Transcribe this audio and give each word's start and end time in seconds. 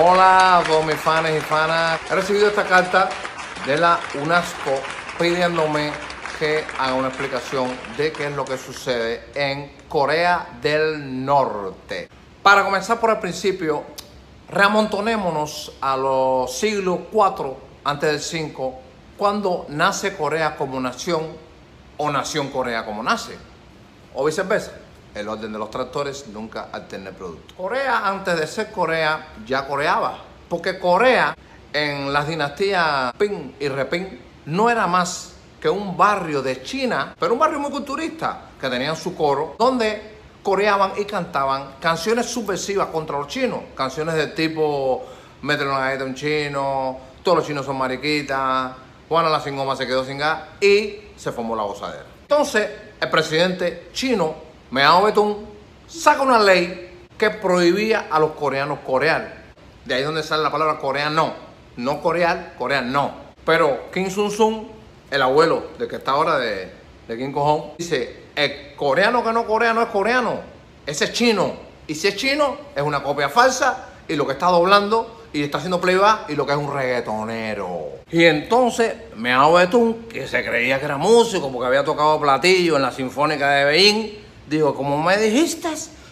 Hola 0.00 0.58
a 0.58 0.62
todos 0.62 0.86
mis 0.86 0.94
fans 0.94 1.28
y 1.36 1.40
fanas. 1.40 1.98
He 2.08 2.14
recibido 2.14 2.46
esta 2.46 2.62
carta 2.62 3.08
de 3.66 3.76
la 3.76 3.98
UNASCO 4.22 4.80
pidiéndome 5.18 5.90
que 6.38 6.64
haga 6.78 6.94
una 6.94 7.08
explicación 7.08 7.68
de 7.96 8.12
qué 8.12 8.26
es 8.28 8.32
lo 8.32 8.44
que 8.44 8.56
sucede 8.56 9.24
en 9.34 9.72
Corea 9.88 10.50
del 10.62 11.24
Norte. 11.24 12.08
Para 12.44 12.62
comenzar 12.62 13.00
por 13.00 13.10
el 13.10 13.18
principio, 13.18 13.82
reamontonémonos 14.48 15.72
a 15.80 15.96
los 15.96 16.56
siglos 16.56 17.00
4 17.10 17.56
antes 17.82 18.08
del 18.08 18.20
5, 18.20 18.74
cuando 19.16 19.66
nace 19.68 20.16
Corea 20.16 20.54
como 20.54 20.78
nación 20.78 21.26
o 21.96 22.08
nación 22.08 22.50
Corea 22.50 22.84
como 22.84 23.02
nace, 23.02 23.36
o 24.14 24.24
viceversa. 24.24 24.74
El 25.18 25.28
orden 25.28 25.52
de 25.52 25.58
los 25.58 25.68
tractores 25.68 26.28
nunca 26.28 26.68
alterna 26.72 27.10
el 27.10 27.16
producto. 27.16 27.56
Corea, 27.56 28.06
antes 28.06 28.38
de 28.38 28.46
ser 28.46 28.70
Corea, 28.70 29.34
ya 29.44 29.66
coreaba. 29.66 30.18
Porque 30.48 30.78
Corea, 30.78 31.34
en 31.72 32.12
las 32.12 32.28
dinastías 32.28 33.12
Ping 33.18 33.54
y 33.58 33.66
Repin, 33.66 34.20
no 34.46 34.70
era 34.70 34.86
más 34.86 35.34
que 35.60 35.68
un 35.68 35.96
barrio 35.96 36.40
de 36.40 36.62
China, 36.62 37.16
pero 37.18 37.32
un 37.32 37.40
barrio 37.40 37.58
muy 37.58 37.72
culturista, 37.72 38.50
que 38.60 38.68
tenían 38.68 38.94
su 38.94 39.16
coro, 39.16 39.56
donde 39.58 40.18
coreaban 40.40 40.92
y 40.96 41.04
cantaban 41.04 41.74
canciones 41.80 42.26
subversivas 42.26 42.86
contra 42.86 43.18
los 43.18 43.26
chinos. 43.26 43.60
Canciones 43.74 44.14
del 44.14 44.34
tipo 44.34 45.04
Mételo 45.42 45.72
en 45.72 45.78
la 45.78 45.96
de 45.96 46.04
un 46.04 46.14
chino, 46.14 46.98
todos 47.24 47.38
los 47.38 47.46
chinos 47.46 47.66
son 47.66 47.76
mariquitas, 47.76 48.72
Juana 49.08 49.30
la 49.30 49.40
sin 49.40 49.56
goma 49.56 49.74
se 49.74 49.84
quedó 49.84 50.04
sin 50.04 50.18
gas 50.18 50.42
y 50.60 51.00
se 51.16 51.32
formó 51.32 51.56
la 51.56 51.64
gozadera. 51.64 52.06
Entonces, 52.22 52.70
el 53.00 53.10
presidente 53.10 53.88
chino, 53.92 54.47
Mao 54.70 55.04
Betún, 55.04 55.46
saca 55.86 56.22
una 56.22 56.38
ley 56.38 57.06
que 57.16 57.30
prohibía 57.30 58.06
a 58.10 58.18
los 58.18 58.32
coreanos 58.32 58.80
corear. 58.80 59.38
De 59.84 59.94
ahí 59.94 60.02
donde 60.02 60.22
sale 60.22 60.42
la 60.42 60.50
palabra 60.50 60.78
coreano. 60.78 61.32
No 61.76 62.02
corear, 62.02 62.54
coreano. 62.58 63.12
Pero 63.44 63.90
Kim 63.92 64.10
Sun-sun, 64.10 64.68
el 65.10 65.22
abuelo 65.22 65.68
de 65.78 65.88
que 65.88 65.96
está 65.96 66.12
ahora 66.12 66.38
de, 66.38 66.70
de 67.06 67.16
Kim 67.16 67.32
Cojón, 67.32 67.72
dice, 67.78 68.24
el 68.36 68.76
coreano 68.76 69.24
que 69.24 69.32
no 69.32 69.46
corea 69.46 69.72
no 69.72 69.82
es 69.82 69.88
coreano, 69.88 70.40
ese 70.86 71.06
es 71.06 71.12
chino. 71.12 71.54
Y 71.86 71.94
si 71.94 72.08
es 72.08 72.16
chino, 72.16 72.56
es 72.76 72.82
una 72.82 73.02
copia 73.02 73.28
falsa 73.28 73.88
y 74.06 74.16
lo 74.16 74.26
que 74.26 74.32
está 74.34 74.46
doblando 74.46 75.24
y 75.32 75.42
está 75.42 75.58
haciendo 75.58 75.80
playback 75.80 76.30
y 76.30 76.36
lo 76.36 76.46
que 76.46 76.52
es 76.52 76.58
un 76.58 76.72
reggaetonero. 76.72 77.88
Y 78.10 78.24
entonces 78.24 78.94
me 79.16 79.32
hago 79.32 79.58
que 80.08 80.26
se 80.26 80.44
creía 80.44 80.78
que 80.78 80.84
era 80.84 80.96
músico 80.96 81.50
porque 81.50 81.66
había 81.66 81.84
tocado 81.84 82.20
platillo 82.20 82.76
en 82.76 82.82
la 82.82 82.92
Sinfónica 82.92 83.50
de 83.50 83.64
Beijing, 83.64 84.27
digo, 84.48 84.74
como 84.74 85.02
me 85.02 85.16
dijiste, 85.16 85.68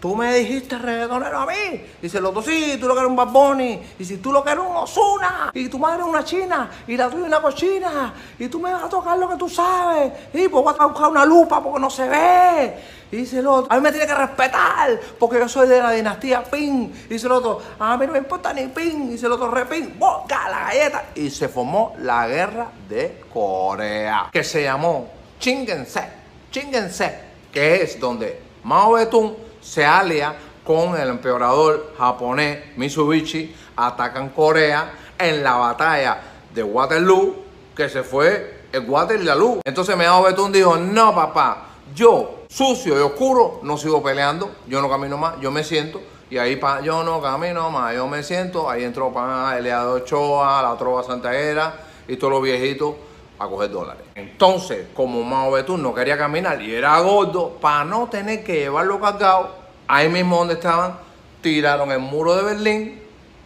tú 0.00 0.14
me 0.14 0.34
dijiste 0.34 0.78
reggaetonero 0.78 1.40
a 1.40 1.46
mí. 1.46 1.84
Dice 2.00 2.18
el 2.18 2.26
otro, 2.26 2.42
sí, 2.42 2.76
tú 2.80 2.86
lo 2.86 2.94
que 2.94 3.00
eres 3.00 3.10
un 3.10 3.16
Bad 3.16 3.28
Bunny. 3.28 3.80
Y 3.98 4.04
si 4.04 4.18
tú 4.18 4.32
lo 4.32 4.44
que 4.44 4.50
eres 4.50 4.64
un 4.64 4.76
Osuna. 4.76 5.50
Y 5.54 5.68
tu 5.68 5.78
madre 5.78 6.02
es 6.02 6.08
una 6.08 6.24
china. 6.24 6.70
Y 6.86 6.96
la 6.96 7.08
tuya 7.08 7.22
es 7.22 7.26
una 7.28 7.42
cochina. 7.42 8.14
Y 8.38 8.48
tú 8.48 8.60
me 8.60 8.72
vas 8.72 8.84
a 8.84 8.88
tocar 8.88 9.18
lo 9.18 9.28
que 9.28 9.36
tú 9.36 9.48
sabes. 9.48 10.12
Y 10.32 10.48
pues 10.48 10.64
voy 10.64 10.74
a 10.78 10.86
buscar 10.86 11.10
una 11.10 11.24
lupa 11.24 11.62
porque 11.62 11.80
no 11.80 11.90
se 11.90 12.08
ve. 12.08 12.78
Y 13.10 13.16
dice 13.16 13.38
el 13.38 13.46
otro, 13.46 13.72
a 13.72 13.76
mí 13.76 13.80
me 13.80 13.90
tiene 13.90 14.06
que 14.06 14.14
respetar 14.14 15.00
porque 15.18 15.38
yo 15.38 15.48
soy 15.48 15.66
de 15.66 15.80
la 15.80 15.92
dinastía 15.92 16.44
Ping. 16.44 16.90
Y 17.06 17.14
dice 17.14 17.26
el 17.26 17.32
otro, 17.32 17.60
a 17.78 17.96
mí 17.96 18.06
no 18.06 18.12
me 18.12 18.18
importa 18.18 18.52
ni 18.52 18.66
Ping. 18.66 19.08
Y 19.08 19.12
dice 19.12 19.26
el 19.26 19.32
otro, 19.32 19.50
repin, 19.50 19.98
boca 19.98 20.48
la 20.48 20.64
galleta. 20.66 21.04
Y 21.14 21.30
se 21.30 21.48
formó 21.48 21.94
la 21.98 22.28
guerra 22.28 22.68
de 22.88 23.22
Corea, 23.32 24.28
que 24.32 24.44
se 24.44 24.62
llamó 24.62 25.08
Chingense. 25.40 26.18
Chingense, 26.50 27.27
que 27.52 27.82
es 27.82 27.98
donde 27.98 28.40
Mao 28.64 28.98
Zedong 28.98 29.36
se 29.60 29.84
alia 29.84 30.34
con 30.64 30.98
el 31.00 31.08
empeorador 31.08 31.94
japonés 31.96 32.76
Mitsubishi, 32.76 33.54
atacan 33.76 34.30
Corea 34.30 34.92
en 35.18 35.42
la 35.42 35.54
batalla 35.54 36.20
de 36.54 36.62
Waterloo, 36.62 37.36
que 37.74 37.88
se 37.88 38.02
fue 38.02 38.62
el 38.72 38.88
Waterloo. 38.88 39.60
Entonces 39.64 39.96
Mao 39.96 40.26
Zedong 40.26 40.52
dijo, 40.52 40.76
no 40.76 41.14
papá, 41.14 41.68
yo, 41.94 42.44
sucio 42.48 42.98
y 42.98 43.02
oscuro, 43.02 43.60
no 43.62 43.76
sigo 43.76 44.02
peleando, 44.02 44.50
yo 44.66 44.80
no 44.80 44.88
camino 44.88 45.16
más, 45.16 45.40
yo 45.40 45.50
me 45.50 45.64
siento. 45.64 46.00
Y 46.30 46.36
ahí 46.36 46.56
pa, 46.56 46.80
yo 46.80 47.02
no 47.04 47.22
camino 47.22 47.70
más, 47.70 47.94
yo 47.94 48.06
me 48.06 48.22
siento. 48.22 48.68
Ahí 48.68 48.84
entró 48.84 49.12
para 49.12 49.56
Eleado 49.56 49.94
Ochoa, 49.94 50.60
la 50.62 50.76
Trova 50.76 51.02
Santaera 51.02 51.80
y 52.06 52.16
todos 52.16 52.34
los 52.34 52.42
viejitos 52.42 52.94
a 53.38 53.46
coger 53.46 53.70
dólares. 53.70 54.02
Entonces, 54.14 54.86
como 54.94 55.22
Mao 55.22 55.52
Betún 55.52 55.82
no 55.82 55.94
quería 55.94 56.18
caminar 56.18 56.60
y 56.60 56.74
era 56.74 56.98
gordo, 57.00 57.56
para 57.60 57.84
no 57.84 58.08
tener 58.08 58.44
que 58.44 58.54
llevarlo 58.54 59.00
cargado, 59.00 59.54
ahí 59.86 60.08
mismo 60.08 60.38
donde 60.38 60.54
estaban, 60.54 60.98
tiraron 61.40 61.90
el 61.92 62.00
muro 62.00 62.34
de 62.36 62.42
Berlín 62.42 63.02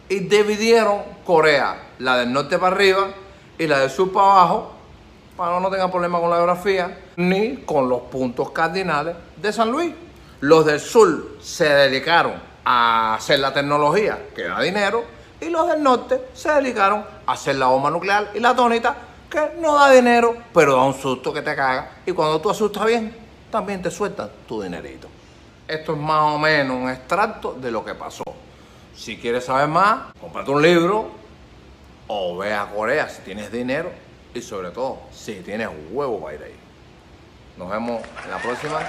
y 0.09 0.19
dividieron 0.19 1.01
Corea, 1.25 1.89
la 1.99 2.17
del 2.17 2.33
norte 2.33 2.57
para 2.57 2.75
arriba 2.75 3.09
y 3.57 3.67
la 3.67 3.79
del 3.79 3.89
sur 3.89 4.11
para 4.11 4.25
abajo, 4.25 4.73
para 5.37 5.59
no 5.59 5.69
tengan 5.69 5.89
problemas 5.89 6.21
con 6.21 6.29
la 6.29 6.37
geografía, 6.37 6.99
ni 7.15 7.57
con 7.57 7.89
los 7.89 8.01
puntos 8.01 8.51
cardinales 8.51 9.15
de 9.37 9.53
San 9.53 9.71
Luis. 9.71 9.93
Los 10.41 10.65
del 10.65 10.79
sur 10.79 11.37
se 11.41 11.67
dedicaron 11.69 12.33
a 12.65 13.15
hacer 13.15 13.39
la 13.39 13.53
tecnología, 13.53 14.19
que 14.35 14.43
da 14.43 14.61
dinero, 14.61 15.03
y 15.39 15.49
los 15.49 15.67
del 15.67 15.81
norte 15.81 16.21
se 16.33 16.51
dedicaron 16.51 17.03
a 17.25 17.31
hacer 17.31 17.55
la 17.55 17.67
bomba 17.67 17.89
nuclear 17.89 18.31
y 18.33 18.39
la 18.39 18.55
tónica, 18.55 18.95
no 19.59 19.75
da 19.75 19.91
dinero, 19.91 20.35
pero 20.53 20.75
da 20.75 20.83
un 20.83 20.93
susto 20.93 21.33
que 21.33 21.41
te 21.41 21.55
caga. 21.55 21.97
Y 22.05 22.11
cuando 22.11 22.39
tú 22.39 22.49
asustas 22.49 22.85
bien, 22.85 23.15
también 23.49 23.81
te 23.81 23.91
sueltan 23.91 24.29
tu 24.47 24.61
dinerito. 24.61 25.07
Esto 25.67 25.93
es 25.93 25.99
más 25.99 26.33
o 26.33 26.39
menos 26.39 26.77
un 26.77 26.89
extracto 26.89 27.53
de 27.53 27.71
lo 27.71 27.83
que 27.83 27.95
pasó. 27.95 28.23
Si 28.95 29.17
quieres 29.17 29.45
saber 29.45 29.67
más, 29.67 30.13
cómprate 30.19 30.51
un 30.51 30.61
libro 30.61 31.09
o 32.07 32.37
ve 32.37 32.53
a 32.53 32.65
Corea 32.67 33.09
si 33.09 33.21
tienes 33.21 33.51
dinero 33.51 33.91
y 34.33 34.41
sobre 34.41 34.71
todo 34.71 34.99
si 35.11 35.35
tienes 35.35 35.69
huevo 35.91 36.21
para 36.21 36.35
ir 36.35 36.43
ahí. 36.43 36.55
Nos 37.57 37.69
vemos 37.69 38.01
en 38.23 38.31
la 38.31 38.37
próxima. 38.37 38.79